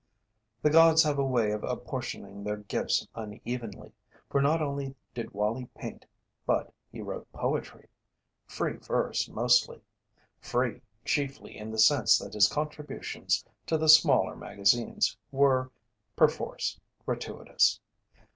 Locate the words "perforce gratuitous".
16.15-17.79